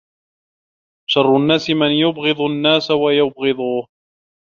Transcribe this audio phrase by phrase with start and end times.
[1.09, 3.87] شَرُّ النَّاسِ مَنْ يُبْغِضُ النَّاسَ وَيُبْغِضُوهُ